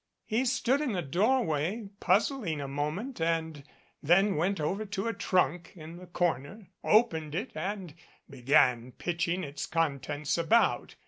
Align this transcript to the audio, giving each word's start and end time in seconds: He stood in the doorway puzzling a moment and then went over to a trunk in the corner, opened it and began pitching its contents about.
He 0.25 0.45
stood 0.45 0.81
in 0.81 0.93
the 0.93 1.03
doorway 1.03 1.89
puzzling 1.99 2.59
a 2.59 2.67
moment 2.67 3.21
and 3.21 3.63
then 4.01 4.35
went 4.35 4.59
over 4.59 4.83
to 4.83 5.07
a 5.07 5.13
trunk 5.13 5.73
in 5.75 5.97
the 5.97 6.07
corner, 6.07 6.69
opened 6.83 7.35
it 7.35 7.51
and 7.53 7.93
began 8.27 8.93
pitching 8.93 9.43
its 9.43 9.67
contents 9.67 10.39
about. 10.39 10.95